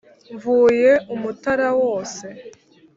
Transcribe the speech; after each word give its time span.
mvuye 0.33 0.91
u 1.13 1.15
mutara 1.21 1.69
wose 1.81 2.25